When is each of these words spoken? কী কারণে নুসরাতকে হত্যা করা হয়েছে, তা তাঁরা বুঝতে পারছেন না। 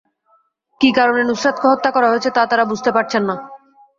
কী 0.81 0.89
কারণে 0.97 1.21
নুসরাতকে 1.23 1.65
হত্যা 1.67 1.89
করা 1.91 2.07
হয়েছে, 2.09 2.29
তা 2.31 2.41
তাঁরা 2.49 2.65
বুঝতে 2.71 2.89
পারছেন 2.95 3.23
না। 3.29 3.35